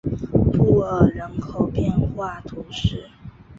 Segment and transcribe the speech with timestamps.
[0.51, 3.07] 布尔人口变化图示